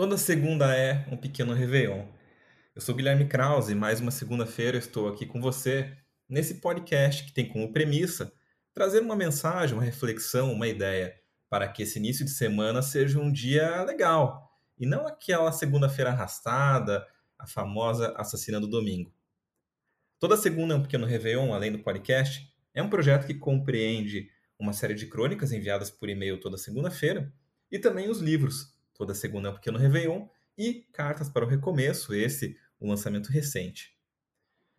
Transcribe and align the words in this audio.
Toda 0.00 0.16
segunda 0.16 0.74
é 0.74 1.06
um 1.12 1.16
pequeno 1.18 1.52
Réveillon. 1.52 2.06
Eu 2.74 2.80
sou 2.80 2.94
Guilherme 2.94 3.28
Krause 3.28 3.72
e 3.72 3.74
mais 3.74 4.00
uma 4.00 4.10
segunda-feira 4.10 4.78
estou 4.78 5.06
aqui 5.06 5.26
com 5.26 5.42
você 5.42 5.94
nesse 6.26 6.54
podcast 6.54 7.22
que 7.22 7.34
tem 7.34 7.46
como 7.46 7.70
premissa 7.70 8.32
trazer 8.72 9.00
uma 9.02 9.14
mensagem, 9.14 9.74
uma 9.74 9.84
reflexão, 9.84 10.54
uma 10.54 10.66
ideia 10.66 11.14
para 11.50 11.68
que 11.68 11.82
esse 11.82 11.98
início 11.98 12.24
de 12.24 12.30
semana 12.30 12.80
seja 12.80 13.20
um 13.20 13.30
dia 13.30 13.84
legal 13.84 14.50
e 14.78 14.86
não 14.86 15.06
aquela 15.06 15.52
segunda-feira 15.52 16.12
arrastada, 16.12 17.06
a 17.38 17.46
famosa 17.46 18.14
assassina 18.16 18.58
do 18.58 18.66
domingo. 18.66 19.12
Toda 20.18 20.34
segunda 20.34 20.72
é 20.72 20.78
um 20.78 20.82
pequeno 20.82 21.04
Réveillon, 21.04 21.52
além 21.52 21.72
do 21.72 21.80
podcast, 21.80 22.50
é 22.72 22.82
um 22.82 22.88
projeto 22.88 23.26
que 23.26 23.34
compreende 23.34 24.30
uma 24.58 24.72
série 24.72 24.94
de 24.94 25.06
crônicas 25.08 25.52
enviadas 25.52 25.90
por 25.90 26.08
e-mail 26.08 26.40
toda 26.40 26.56
segunda-feira 26.56 27.30
e 27.70 27.78
também 27.78 28.08
os 28.08 28.20
livros 28.20 28.79
Toda 29.00 29.14
segunda 29.14 29.48
é 29.48 29.50
um 29.50 29.54
pequeno 29.54 29.78
Réveillon 29.78 30.28
e 30.58 30.86
Cartas 30.92 31.30
para 31.30 31.42
o 31.42 31.48
Recomeço, 31.48 32.12
esse 32.12 32.58
um 32.78 32.90
lançamento 32.90 33.30
recente. 33.30 33.96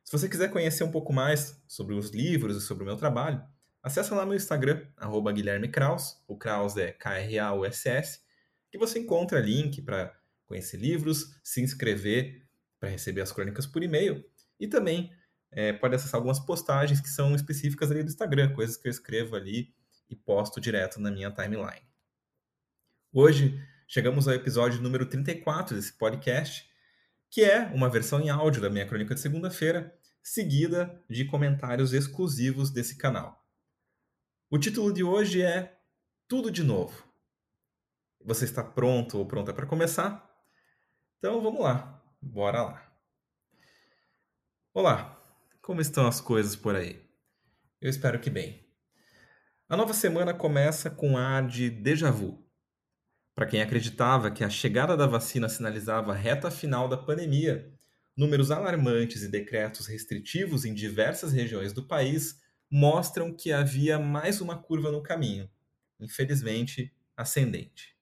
Se 0.03 0.11
você 0.11 0.29
quiser 0.29 0.51
conhecer 0.51 0.83
um 0.83 0.91
pouco 0.91 1.11
mais 1.11 1.59
sobre 1.67 1.95
os 1.95 2.11
livros 2.11 2.55
e 2.55 2.61
sobre 2.61 2.83
o 2.83 2.85
meu 2.85 2.95
trabalho, 2.95 3.43
acessa 3.81 4.13
lá 4.13 4.23
meu 4.23 4.35
Instagram, 4.35 4.85
arroba 4.95 5.31
Guilherme 5.31 5.67
Kraus, 5.69 6.23
o 6.27 6.37
Kraus 6.37 6.77
é 6.77 6.91
K-R-A-U-S-S, 6.91 8.21
que 8.69 8.77
você 8.77 8.99
encontra 8.99 9.39
link 9.39 9.81
para 9.81 10.15
conhecer 10.45 10.77
livros, 10.77 11.35
se 11.43 11.59
inscrever 11.59 12.47
para 12.79 12.89
receber 12.89 13.21
as 13.21 13.31
crônicas 13.31 13.65
por 13.65 13.81
e-mail 13.81 14.23
e 14.59 14.67
também 14.67 15.11
é, 15.49 15.73
pode 15.73 15.95
acessar 15.95 16.19
algumas 16.19 16.39
postagens 16.39 17.01
que 17.01 17.09
são 17.09 17.33
específicas 17.33 17.89
ali 17.89 18.03
do 18.03 18.09
Instagram, 18.09 18.53
coisas 18.53 18.77
que 18.77 18.87
eu 18.87 18.91
escrevo 18.91 19.35
ali 19.35 19.73
e 20.07 20.15
posto 20.15 20.61
direto 20.61 21.01
na 21.01 21.09
minha 21.09 21.31
timeline. 21.31 21.89
Hoje 23.11 23.59
chegamos 23.93 24.25
ao 24.25 24.33
episódio 24.33 24.81
número 24.81 25.05
34 25.05 25.75
desse 25.75 25.91
podcast, 25.91 26.65
que 27.29 27.43
é 27.43 27.65
uma 27.73 27.89
versão 27.89 28.21
em 28.21 28.29
áudio 28.29 28.61
da 28.61 28.69
minha 28.69 28.87
crônica 28.87 29.13
de 29.13 29.19
segunda-feira, 29.19 29.93
seguida 30.23 31.03
de 31.09 31.25
comentários 31.25 31.91
exclusivos 31.91 32.71
desse 32.71 32.97
canal. 32.97 33.45
O 34.49 34.57
título 34.57 34.93
de 34.93 35.03
hoje 35.03 35.41
é 35.41 35.77
Tudo 36.25 36.49
de 36.49 36.63
Novo. 36.63 37.03
Você 38.23 38.45
está 38.45 38.63
pronto 38.63 39.17
ou 39.17 39.25
pronta 39.25 39.53
para 39.53 39.65
começar? 39.65 40.25
Então 41.17 41.41
vamos 41.41 41.59
lá, 41.59 42.01
bora 42.21 42.63
lá. 42.63 42.95
Olá, 44.73 45.21
como 45.61 45.81
estão 45.81 46.07
as 46.07 46.21
coisas 46.21 46.55
por 46.55 46.77
aí? 46.77 47.05
Eu 47.81 47.89
espero 47.89 48.21
que 48.21 48.29
bem. 48.29 48.65
A 49.67 49.75
nova 49.75 49.93
semana 49.93 50.33
começa 50.33 50.89
com 50.89 51.17
ar 51.17 51.45
de 51.45 51.69
déjà 51.69 52.09
vu. 52.09 52.49
Para 53.41 53.49
quem 53.49 53.59
acreditava 53.59 54.29
que 54.29 54.43
a 54.43 54.51
chegada 54.51 54.95
da 54.95 55.07
vacina 55.07 55.49
sinalizava 55.49 56.11
a 56.11 56.15
reta 56.15 56.51
final 56.51 56.87
da 56.87 56.95
pandemia, 56.95 57.73
números 58.15 58.51
alarmantes 58.51 59.23
e 59.23 59.27
decretos 59.27 59.87
restritivos 59.87 60.63
em 60.63 60.75
diversas 60.75 61.33
regiões 61.33 61.73
do 61.73 61.81
país 61.81 62.39
mostram 62.69 63.33
que 63.33 63.51
havia 63.51 63.97
mais 63.97 64.41
uma 64.41 64.61
curva 64.61 64.91
no 64.91 65.01
caminho, 65.01 65.49
infelizmente 65.99 66.93
ascendente. 67.17 67.97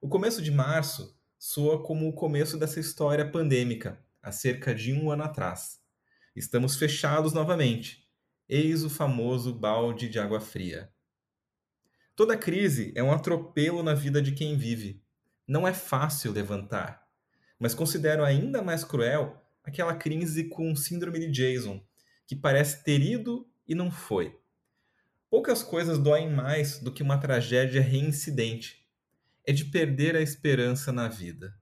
O 0.00 0.08
começo 0.08 0.42
de 0.42 0.50
março 0.50 1.16
soa 1.38 1.80
como 1.84 2.08
o 2.08 2.12
começo 2.12 2.58
dessa 2.58 2.80
história 2.80 3.30
pandêmica, 3.30 4.04
há 4.20 4.32
cerca 4.32 4.74
de 4.74 4.92
um 4.92 5.12
ano 5.12 5.22
atrás. 5.22 5.80
Estamos 6.34 6.74
fechados 6.74 7.32
novamente. 7.32 8.04
Eis 8.48 8.82
o 8.82 8.90
famoso 8.90 9.54
balde 9.54 10.08
de 10.08 10.18
água 10.18 10.40
fria. 10.40 10.90
Toda 12.20 12.36
crise 12.36 12.92
é 12.94 13.02
um 13.02 13.10
atropelo 13.10 13.82
na 13.82 13.94
vida 13.94 14.20
de 14.20 14.32
quem 14.32 14.54
vive. 14.54 15.02
Não 15.48 15.66
é 15.66 15.72
fácil 15.72 16.30
levantar. 16.32 17.08
Mas 17.58 17.72
considero 17.72 18.22
ainda 18.22 18.60
mais 18.60 18.84
cruel 18.84 19.42
aquela 19.64 19.94
crise 19.94 20.44
com 20.44 20.76
síndrome 20.76 21.18
de 21.18 21.30
Jason, 21.30 21.82
que 22.26 22.36
parece 22.36 22.84
ter 22.84 23.00
ido 23.00 23.48
e 23.66 23.74
não 23.74 23.90
foi. 23.90 24.38
Poucas 25.30 25.62
coisas 25.62 25.98
doem 25.98 26.30
mais 26.30 26.78
do 26.78 26.92
que 26.92 27.02
uma 27.02 27.16
tragédia 27.16 27.80
reincidente. 27.80 28.86
É 29.42 29.50
de 29.50 29.64
perder 29.64 30.14
a 30.14 30.20
esperança 30.20 30.92
na 30.92 31.08
vida. 31.08 31.54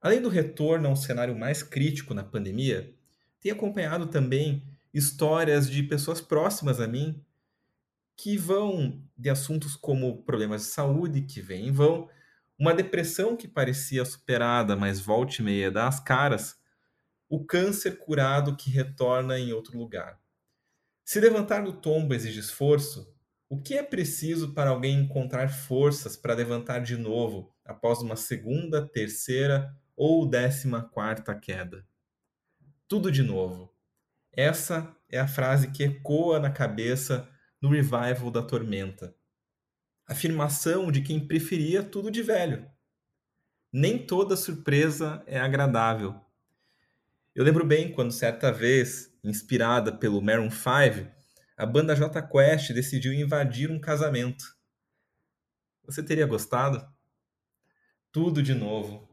Além 0.00 0.20
do 0.20 0.28
retorno 0.28 0.88
a 0.88 0.90
um 0.90 0.96
cenário 0.96 1.38
mais 1.38 1.62
crítico 1.62 2.14
na 2.14 2.24
pandemia, 2.24 2.92
tenho 3.38 3.54
acompanhado 3.54 4.06
também 4.06 4.64
histórias 4.92 5.70
de 5.70 5.84
pessoas 5.84 6.20
próximas 6.20 6.80
a 6.80 6.88
mim 6.88 7.24
que 8.16 8.36
vão 8.36 9.02
de 9.16 9.30
assuntos 9.30 9.76
como 9.76 10.22
problemas 10.22 10.62
de 10.62 10.68
saúde, 10.68 11.22
que 11.22 11.40
vêm 11.40 11.72
vão, 11.72 12.08
uma 12.58 12.74
depressão 12.74 13.36
que 13.36 13.48
parecia 13.48 14.04
superada, 14.04 14.76
mas 14.76 15.00
volte 15.00 15.40
e 15.40 15.44
meia 15.44 15.70
dá 15.70 15.88
as 15.88 16.00
caras, 16.00 16.56
o 17.28 17.44
câncer 17.44 17.98
curado 17.98 18.56
que 18.56 18.70
retorna 18.70 19.38
em 19.38 19.52
outro 19.52 19.76
lugar. 19.76 20.20
Se 21.04 21.20
levantar 21.20 21.64
do 21.64 21.72
tombo 21.72 22.14
exige 22.14 22.40
esforço, 22.40 23.12
o 23.48 23.60
que 23.60 23.74
é 23.74 23.82
preciso 23.82 24.54
para 24.54 24.70
alguém 24.70 25.00
encontrar 25.00 25.48
forças 25.48 26.16
para 26.16 26.34
levantar 26.34 26.80
de 26.80 26.96
novo 26.96 27.54
após 27.64 28.00
uma 28.00 28.16
segunda, 28.16 28.86
terceira 28.86 29.74
ou 29.96 30.28
décima 30.28 30.82
quarta 30.82 31.34
queda? 31.34 31.86
Tudo 32.88 33.10
de 33.10 33.22
novo. 33.22 33.72
Essa 34.32 34.96
é 35.08 35.18
a 35.18 35.28
frase 35.28 35.70
que 35.70 35.84
ecoa 35.84 36.40
na 36.40 36.50
cabeça 36.50 37.28
no 37.64 37.70
revival 37.70 38.30
da 38.30 38.42
Tormenta. 38.42 39.16
Afirmação 40.06 40.92
de 40.92 41.00
quem 41.00 41.18
preferia 41.18 41.82
tudo 41.82 42.10
de 42.10 42.22
velho. 42.22 42.70
Nem 43.72 44.06
toda 44.06 44.36
surpresa 44.36 45.24
é 45.26 45.40
agradável. 45.40 46.14
Eu 47.34 47.42
lembro 47.42 47.64
bem 47.64 47.90
quando, 47.90 48.12
certa 48.12 48.52
vez, 48.52 49.10
inspirada 49.24 49.90
pelo 49.90 50.20
Maroon 50.20 50.50
5, 50.50 51.10
a 51.56 51.64
banda 51.64 51.96
J 51.96 52.20
Quest 52.20 52.70
decidiu 52.74 53.14
invadir 53.14 53.70
um 53.70 53.80
casamento. 53.80 54.44
Você 55.86 56.02
teria 56.02 56.26
gostado? 56.26 56.86
Tudo 58.12 58.42
de 58.42 58.52
novo. 58.52 59.08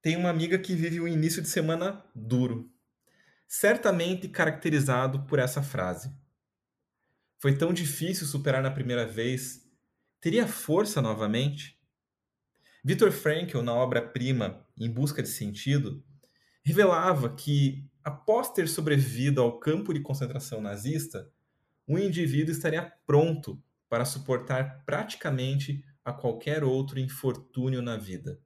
Tem 0.00 0.16
uma 0.16 0.30
amiga 0.30 0.58
que 0.58 0.74
vive 0.74 0.98
um 0.98 1.06
início 1.06 1.42
de 1.42 1.48
semana 1.48 2.02
duro, 2.14 2.72
certamente 3.46 4.28
caracterizado 4.28 5.26
por 5.26 5.38
essa 5.38 5.62
frase. 5.62 6.24
Foi 7.46 7.56
tão 7.56 7.72
difícil 7.72 8.26
superar 8.26 8.60
na 8.60 8.72
primeira 8.72 9.06
vez. 9.06 9.64
Teria 10.20 10.48
força 10.48 11.00
novamente? 11.00 11.80
Viktor 12.84 13.12
Frankl, 13.12 13.62
na 13.62 13.72
obra-prima 13.72 14.66
Em 14.76 14.90
Busca 14.90 15.22
de 15.22 15.28
Sentido, 15.28 16.04
revelava 16.64 17.32
que, 17.36 17.88
após 18.02 18.52
ter 18.52 18.66
sobrevivido 18.66 19.40
ao 19.40 19.60
campo 19.60 19.94
de 19.94 20.00
concentração 20.00 20.60
nazista, 20.60 21.30
um 21.86 21.96
indivíduo 21.96 22.50
estaria 22.50 22.92
pronto 23.06 23.62
para 23.88 24.04
suportar 24.04 24.82
praticamente 24.84 25.84
a 26.04 26.12
qualquer 26.12 26.64
outro 26.64 26.98
infortúnio 26.98 27.80
na 27.80 27.96
vida. 27.96 28.40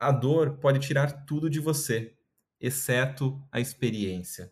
A 0.00 0.10
dor 0.10 0.56
pode 0.60 0.78
tirar 0.78 1.26
tudo 1.26 1.50
de 1.50 1.60
você, 1.60 2.16
exceto 2.58 3.46
a 3.52 3.60
experiência. 3.60 4.50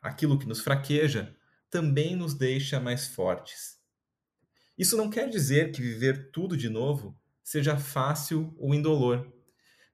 Aquilo 0.00 0.38
que 0.38 0.46
nos 0.46 0.60
fraqueja 0.60 1.36
também 1.72 2.14
nos 2.14 2.34
deixa 2.34 2.78
mais 2.78 3.08
fortes. 3.08 3.80
Isso 4.76 4.94
não 4.94 5.08
quer 5.08 5.26
dizer 5.30 5.72
que 5.72 5.80
viver 5.80 6.30
tudo 6.30 6.54
de 6.54 6.68
novo 6.68 7.18
seja 7.42 7.78
fácil 7.78 8.54
ou 8.58 8.74
indolor, 8.74 9.32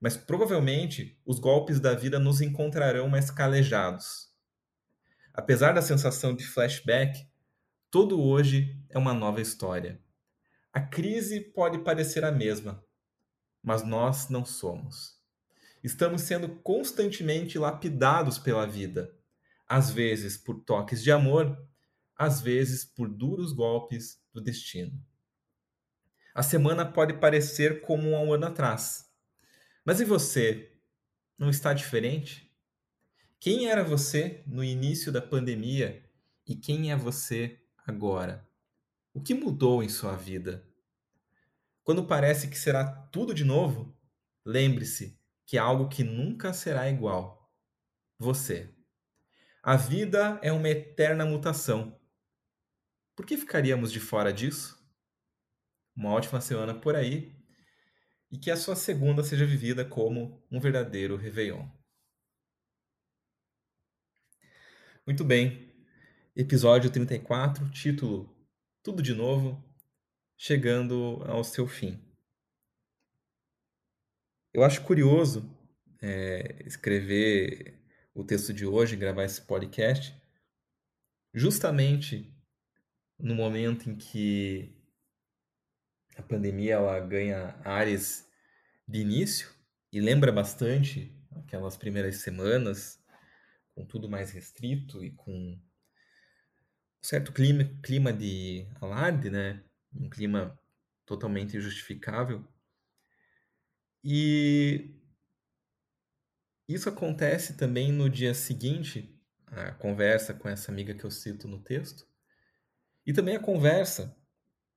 mas 0.00 0.16
provavelmente 0.16 1.16
os 1.24 1.38
golpes 1.38 1.78
da 1.78 1.94
vida 1.94 2.18
nos 2.18 2.40
encontrarão 2.40 3.08
mais 3.08 3.30
calejados. 3.30 4.28
Apesar 5.32 5.72
da 5.72 5.80
sensação 5.80 6.34
de 6.34 6.44
flashback, 6.44 7.24
todo 7.92 8.20
hoje 8.20 8.76
é 8.90 8.98
uma 8.98 9.14
nova 9.14 9.40
história. 9.40 10.02
A 10.72 10.80
crise 10.80 11.40
pode 11.40 11.78
parecer 11.84 12.24
a 12.24 12.32
mesma, 12.32 12.84
mas 13.62 13.84
nós 13.84 14.28
não 14.28 14.44
somos. 14.44 15.16
Estamos 15.84 16.22
sendo 16.22 16.48
constantemente 16.56 17.56
lapidados 17.56 18.36
pela 18.36 18.66
vida, 18.66 19.14
às 19.68 19.90
vezes 19.90 20.36
por 20.36 20.64
toques 20.64 21.02
de 21.02 21.12
amor, 21.12 21.67
às 22.18 22.40
vezes 22.40 22.84
por 22.84 23.08
duros 23.08 23.52
golpes 23.52 24.20
do 24.34 24.40
destino. 24.40 25.00
A 26.34 26.42
semana 26.42 26.84
pode 26.84 27.14
parecer 27.14 27.80
como 27.82 28.16
há 28.16 28.20
um 28.20 28.32
ano 28.32 28.46
atrás. 28.46 29.08
Mas 29.84 30.00
e 30.00 30.04
você? 30.04 30.76
Não 31.38 31.48
está 31.48 31.72
diferente? 31.72 32.52
Quem 33.38 33.68
era 33.68 33.84
você 33.84 34.42
no 34.46 34.64
início 34.64 35.12
da 35.12 35.22
pandemia 35.22 36.04
e 36.44 36.56
quem 36.56 36.90
é 36.90 36.96
você 36.96 37.62
agora? 37.86 38.48
O 39.14 39.20
que 39.20 39.32
mudou 39.32 39.82
em 39.82 39.88
sua 39.88 40.16
vida? 40.16 40.68
Quando 41.84 42.04
parece 42.04 42.48
que 42.48 42.58
será 42.58 42.84
tudo 42.84 43.32
de 43.32 43.44
novo, 43.44 43.96
lembre-se 44.44 45.18
que 45.46 45.56
é 45.56 45.60
algo 45.60 45.88
que 45.88 46.02
nunca 46.02 46.52
será 46.52 46.90
igual. 46.90 47.50
Você. 48.18 48.74
A 49.62 49.76
vida 49.76 50.38
é 50.42 50.52
uma 50.52 50.68
eterna 50.68 51.24
mutação 51.24 51.97
por 53.18 53.26
que 53.26 53.36
ficaríamos 53.36 53.90
de 53.90 53.98
fora 53.98 54.32
disso? 54.32 54.80
Uma 55.96 56.12
ótima 56.12 56.40
semana 56.40 56.72
por 56.72 56.94
aí. 56.94 57.36
e 58.30 58.38
que 58.38 58.48
a 58.48 58.56
sua 58.56 58.76
segunda 58.76 59.24
seja 59.24 59.44
vivida 59.44 59.84
como 59.84 60.46
um 60.48 60.60
verdadeiro 60.60 61.16
Réveillon. 61.16 61.66
Muito 65.04 65.24
bem, 65.24 65.68
episódio 66.36 66.92
34, 66.92 67.68
título 67.70 68.32
Tudo 68.84 69.02
de 69.02 69.14
Novo, 69.14 69.64
chegando 70.36 71.20
ao 71.26 71.42
seu 71.42 71.66
fim. 71.66 72.00
Eu 74.54 74.62
acho 74.62 74.84
curioso 74.84 75.58
é, 76.00 76.62
escrever 76.64 77.82
o 78.14 78.22
texto 78.22 78.52
de 78.52 78.64
hoje, 78.64 78.94
gravar 78.94 79.24
esse 79.24 79.42
podcast, 79.42 80.14
justamente 81.34 82.37
no 83.18 83.34
momento 83.34 83.90
em 83.90 83.96
que 83.96 84.74
a 86.16 86.22
pandemia 86.22 86.74
ela 86.74 87.00
ganha 87.00 87.58
áreas 87.64 88.28
de 88.86 89.00
início 89.00 89.50
e 89.92 90.00
lembra 90.00 90.30
bastante 90.30 91.14
aquelas 91.30 91.76
primeiras 91.76 92.16
semanas, 92.16 93.02
com 93.74 93.84
tudo 93.84 94.08
mais 94.08 94.30
restrito 94.30 95.04
e 95.04 95.10
com 95.12 95.32
um 95.32 95.60
certo 97.00 97.32
clima, 97.32 97.64
clima 97.82 98.12
de 98.12 98.66
alarde, 98.80 99.30
né? 99.30 99.64
Um 99.94 100.08
clima 100.10 100.58
totalmente 101.06 101.56
injustificável. 101.56 102.46
E 104.04 104.94
isso 106.68 106.88
acontece 106.88 107.54
também 107.54 107.90
no 107.92 108.10
dia 108.10 108.34
seguinte, 108.34 109.18
a 109.46 109.72
conversa 109.72 110.34
com 110.34 110.48
essa 110.48 110.70
amiga 110.70 110.94
que 110.94 111.04
eu 111.04 111.10
cito 111.10 111.48
no 111.48 111.60
texto, 111.62 112.06
e 113.08 113.12
também 113.14 113.34
a 113.34 113.40
conversa 113.40 114.14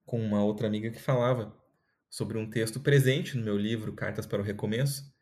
com 0.05 0.17
uma 0.17 0.41
outra 0.41 0.65
amiga 0.65 0.89
que 0.89 1.01
falava 1.01 1.53
sobre 2.09 2.37
um 2.37 2.49
texto 2.49 2.79
presente 2.79 3.35
no 3.35 3.43
meu 3.43 3.57
livro 3.57 3.93
Cartas 3.93 4.25
para 4.25 4.41
o 4.41 4.43
Recomeço, 4.45 5.13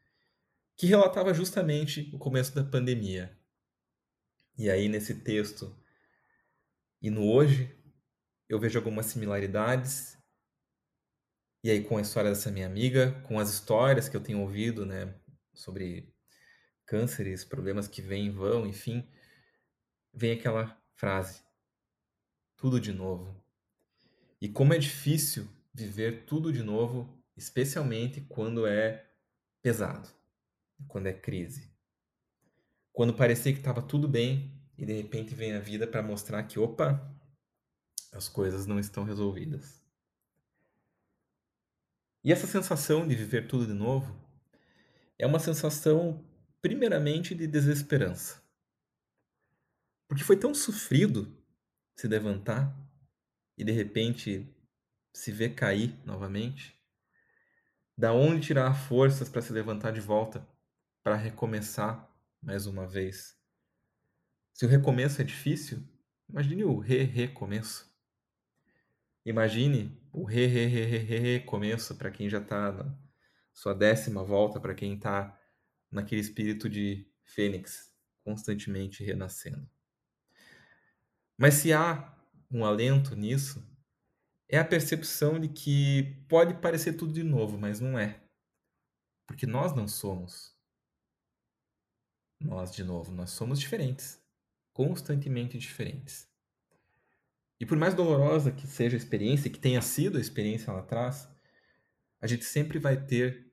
que 0.78 0.86
relatava 0.86 1.34
justamente 1.34 2.12
o 2.14 2.20
começo 2.20 2.54
da 2.54 2.64
pandemia. 2.64 3.36
E 4.56 4.70
aí, 4.70 4.88
nesse 4.88 5.24
texto 5.24 5.76
e 7.02 7.10
no 7.10 7.28
hoje, 7.28 7.76
eu 8.48 8.60
vejo 8.60 8.78
algumas 8.78 9.08
similaridades. 9.08 10.16
E 11.64 11.72
aí, 11.72 11.84
com 11.84 11.98
a 11.98 12.02
história 12.02 12.30
dessa 12.30 12.52
minha 12.52 12.68
amiga, 12.68 13.24
com 13.28 13.40
as 13.40 13.50
histórias 13.50 14.08
que 14.08 14.16
eu 14.16 14.22
tenho 14.22 14.42
ouvido, 14.42 14.86
né, 14.86 15.16
sobre 15.52 16.14
cânceres, 16.86 17.44
problemas 17.44 17.88
que 17.88 18.04
vêm 18.04 18.28
e 18.28 18.30
vão, 18.30 18.68
enfim, 18.68 19.10
vem 20.14 20.34
aquela 20.34 20.80
frase: 20.96 21.49
tudo 22.60 22.80
de 22.80 22.92
novo. 22.92 23.34
E 24.42 24.50
como 24.50 24.74
é 24.74 24.78
difícil 24.78 25.48
viver 25.74 26.26
tudo 26.26 26.52
de 26.52 26.62
novo, 26.62 27.18
especialmente 27.36 28.20
quando 28.20 28.68
é 28.68 29.10
pesado, 29.62 30.10
quando 30.88 31.08
é 31.08 31.14
crise. 31.14 31.72
Quando 32.92 33.14
parecia 33.14 33.54
que 33.54 33.60
estava 33.60 33.82
tudo 33.82 34.10
bem 34.10 34.62
e 34.78 34.86
de 34.86 34.94
repente 34.94 35.34
vem 35.34 35.54
a 35.54 35.60
vida 35.60 35.88
para 35.88 36.04
mostrar 36.04 36.44
que, 36.44 36.60
opa, 36.60 37.02
as 38.12 38.28
coisas 38.28 38.66
não 38.66 38.78
estão 38.78 39.06
resolvidas. 39.06 39.82
E 42.22 42.34
essa 42.34 42.46
sensação 42.46 43.08
de 43.08 43.16
viver 43.16 43.48
tudo 43.48 43.66
de 43.66 43.74
novo 43.74 44.14
é 45.18 45.26
uma 45.26 45.40
sensação, 45.40 46.26
primeiramente, 46.62 47.34
de 47.34 47.48
desesperança. 47.48 48.44
Porque 50.10 50.24
foi 50.26 50.36
tão 50.36 50.54
sofrido 50.54 51.39
se 52.00 52.08
levantar 52.08 52.74
e 53.58 53.64
de 53.66 53.74
repente 53.74 54.48
se 55.14 55.34
vê 55.34 55.50
cair 55.50 55.94
novamente? 56.06 56.80
Da 57.98 58.14
onde 58.14 58.48
tirar 58.48 58.74
forças 58.74 59.28
para 59.28 59.42
se 59.42 59.52
levantar 59.52 59.92
de 59.92 60.00
volta, 60.00 60.48
para 61.04 61.18
recomeçar 61.18 62.10
mais 62.42 62.66
uma 62.66 62.88
vez? 62.88 63.38
Se 64.54 64.66
o 64.66 64.70
recomeço 64.70 65.22
é 65.22 65.26
difícil, 65.26 65.84
imagine 66.30 66.64
o 66.64 66.80
re-recomeço. 66.80 67.94
Imagine 69.26 70.02
o 70.14 70.24
re-re-re-re-recomeço 70.24 71.96
para 71.98 72.12
quem 72.12 72.30
já 72.30 72.40
está 72.40 72.72
na 72.72 72.98
sua 73.52 73.74
décima 73.74 74.24
volta, 74.24 74.58
para 74.58 74.74
quem 74.74 74.96
está 74.96 75.38
naquele 75.92 76.22
espírito 76.22 76.70
de 76.70 77.06
fênix, 77.26 77.94
constantemente 78.24 79.04
renascendo. 79.04 79.70
Mas 81.40 81.54
se 81.54 81.72
há 81.72 82.14
um 82.52 82.66
alento 82.66 83.16
nisso 83.16 83.66
é 84.50 84.60
a 84.60 84.66
percepção 84.66 85.40
de 85.40 85.48
que 85.48 86.22
pode 86.28 86.56
parecer 86.56 86.94
tudo 86.94 87.14
de 87.14 87.24
novo, 87.24 87.58
mas 87.58 87.80
não 87.80 87.98
é. 87.98 88.22
Porque 89.26 89.48
nós 89.48 89.74
não 89.74 89.88
somos 89.88 90.54
nós 92.42 92.74
de 92.74 92.84
novo, 92.84 93.14
nós 93.14 93.32
somos 93.32 93.58
diferentes, 93.58 94.22
constantemente 94.74 95.58
diferentes. 95.58 96.28
E 97.58 97.66
por 97.66 97.78
mais 97.78 97.94
dolorosa 97.94 98.52
que 98.52 98.68
seja 98.68 98.98
a 98.98 99.00
experiência, 99.00 99.50
que 99.50 99.60
tenha 99.60 99.82
sido 99.82 100.18
a 100.18 100.22
experiência 100.22 100.74
lá 100.74 100.80
atrás, 100.80 101.30
a 102.20 102.28
gente 102.28 102.44
sempre 102.44 102.80
vai 102.80 103.02
ter 103.02 103.50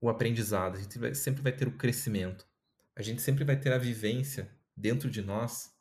o 0.00 0.08
aprendizado, 0.08 0.76
a 0.76 0.80
gente 0.80 1.16
sempre 1.16 1.42
vai 1.42 1.52
ter 1.52 1.66
o 1.66 1.76
crescimento, 1.76 2.46
a 2.94 3.02
gente 3.02 3.22
sempre 3.22 3.44
vai 3.44 3.58
ter 3.58 3.72
a 3.72 3.78
vivência 3.78 4.56
dentro 4.76 5.10
de 5.10 5.20
nós 5.20 5.76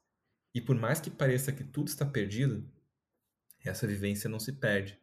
e 0.54 0.62
por 0.62 0.76
mais 0.76 1.00
que 1.00 1.10
pareça 1.10 1.52
que 1.52 1.64
tudo 1.64 1.88
está 1.88 2.06
perdido, 2.06 2.68
essa 3.64 3.88
vivência 3.88 4.30
não 4.30 4.40
se 4.40 4.54
perde. 4.54 5.00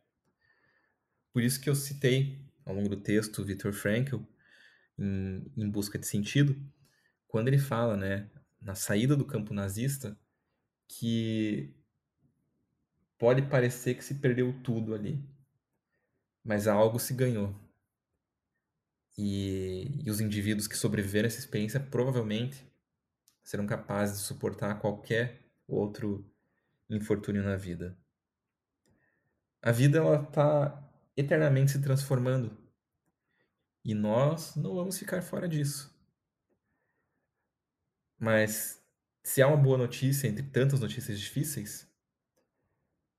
Por 1.32 1.42
isso 1.42 1.60
que 1.60 1.68
eu 1.68 1.74
citei 1.74 2.44
ao 2.64 2.74
longo 2.74 2.88
do 2.88 3.00
texto 3.00 3.44
Viktor 3.44 3.72
Frankl 3.72 4.18
em, 4.98 5.52
em 5.56 5.68
Busca 5.68 5.98
de 5.98 6.06
Sentido, 6.06 6.56
quando 7.26 7.48
ele 7.48 7.58
fala, 7.58 7.96
né, 7.96 8.30
na 8.60 8.74
saída 8.74 9.16
do 9.16 9.24
campo 9.24 9.52
nazista, 9.52 10.18
que 10.86 11.74
pode 13.18 13.42
parecer 13.42 13.94
que 13.94 14.04
se 14.04 14.14
perdeu 14.14 14.52
tudo 14.62 14.94
ali, 14.94 15.22
mas 16.44 16.66
algo 16.66 16.98
se 16.98 17.14
ganhou. 17.14 17.54
E, 19.16 20.02
e 20.04 20.10
os 20.10 20.20
indivíduos 20.20 20.66
que 20.66 20.76
sobreviveram 20.76 21.26
a 21.26 21.28
essa 21.28 21.38
experiência 21.38 21.78
provavelmente 21.78 22.64
serão 23.44 23.66
capazes 23.66 24.18
de 24.18 24.24
suportar 24.24 24.80
qualquer 24.80 25.46
outro 25.68 26.28
infortúnio 26.88 27.42
na 27.42 27.56
vida. 27.56 27.96
A 29.62 29.70
vida 29.70 29.98
ela 29.98 30.22
está 30.22 30.82
eternamente 31.16 31.72
se 31.72 31.80
transformando 31.80 32.56
e 33.84 33.94
nós 33.94 34.56
não 34.56 34.74
vamos 34.74 34.98
ficar 34.98 35.22
fora 35.22 35.46
disso. 35.46 35.94
Mas 38.18 38.82
se 39.22 39.42
há 39.42 39.46
uma 39.46 39.56
boa 39.56 39.76
notícia 39.76 40.26
entre 40.26 40.42
tantas 40.42 40.80
notícias 40.80 41.20
difíceis, 41.20 41.86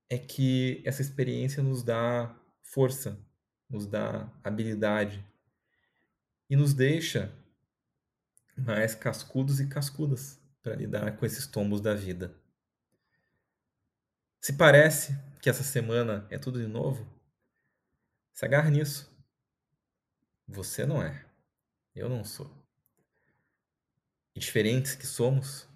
é 0.08 0.18
que 0.18 0.82
essa 0.84 1.02
experiência 1.02 1.62
nos 1.62 1.82
dá 1.82 2.34
força, 2.62 3.18
nos 3.68 3.86
dá 3.86 4.32
habilidade 4.42 5.24
e 6.48 6.56
nos 6.56 6.74
deixa 6.74 7.32
mais 8.56 8.94
cascudos 8.94 9.60
e 9.60 9.68
cascudas 9.68 10.40
para 10.62 10.74
lidar 10.74 11.16
com 11.16 11.26
esses 11.26 11.46
tombos 11.46 11.80
da 11.80 11.94
vida. 11.94 12.34
Se 14.40 14.52
parece 14.52 15.16
que 15.40 15.50
essa 15.50 15.62
semana 15.62 16.26
é 16.30 16.38
tudo 16.38 16.60
de 16.60 16.66
novo, 16.66 17.06
se 18.32 18.44
agarre 18.44 18.70
nisso. 18.70 19.10
Você 20.46 20.86
não 20.86 21.02
é. 21.02 21.24
Eu 21.94 22.08
não 22.08 22.22
sou. 22.24 22.50
E 24.34 24.40
diferentes 24.40 24.94
que 24.94 25.06
somos, 25.06 25.68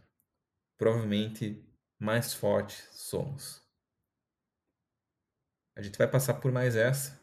provavelmente 0.76 1.64
mais 1.98 2.34
fortes 2.34 2.88
somos. 2.92 3.62
A 5.74 5.82
gente 5.82 5.96
vai 5.96 6.06
passar 6.06 6.34
por 6.34 6.52
mais 6.52 6.76
essa. 6.76 7.18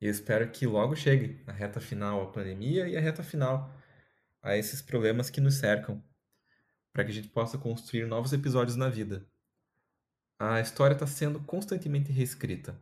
E 0.00 0.06
eu 0.06 0.10
espero 0.10 0.50
que 0.50 0.66
logo 0.66 0.96
chegue 0.96 1.42
a 1.46 1.52
reta 1.52 1.80
final 1.80 2.22
a 2.22 2.32
pandemia 2.32 2.88
e 2.88 2.96
a 2.96 3.00
reta 3.00 3.22
final 3.22 3.72
a 4.44 4.56
esses 4.58 4.82
problemas 4.82 5.30
que 5.30 5.40
nos 5.40 5.54
cercam 5.54 6.04
para 6.92 7.02
que 7.02 7.10
a 7.10 7.14
gente 7.14 7.28
possa 7.28 7.56
construir 7.56 8.06
novos 8.06 8.32
episódios 8.32 8.76
na 8.76 8.90
vida. 8.90 9.26
A 10.38 10.60
história 10.60 10.92
está 10.92 11.06
sendo 11.06 11.40
constantemente 11.40 12.12
reescrita, 12.12 12.78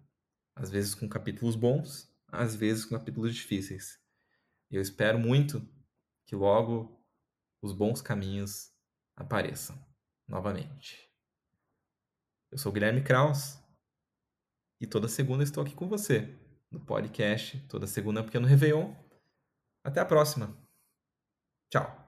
às 0.56 0.68
vezes 0.70 0.92
com 0.92 1.08
capítulos 1.08 1.54
bons, 1.54 2.12
às 2.26 2.56
vezes 2.56 2.84
com 2.84 2.98
capítulos 2.98 3.32
difíceis. 3.32 4.00
Eu 4.70 4.82
espero 4.82 5.18
muito 5.20 5.66
que 6.26 6.34
logo 6.34 7.00
os 7.62 7.72
bons 7.72 8.02
caminhos 8.02 8.72
apareçam 9.14 9.78
novamente. 10.26 11.08
Eu 12.50 12.58
sou 12.58 12.72
Guilherme 12.72 13.02
Kraus 13.02 13.56
e 14.80 14.86
toda 14.86 15.06
segunda 15.06 15.44
estou 15.44 15.62
aqui 15.62 15.74
com 15.76 15.88
você 15.88 16.36
no 16.72 16.80
podcast, 16.80 17.60
toda 17.68 17.86
segunda 17.86 18.22
porque 18.22 18.38
no 18.38 18.48
Réveillon. 18.48 18.92
Até 19.84 20.00
a 20.00 20.04
próxima. 20.04 20.61
Tchau. 21.72 22.01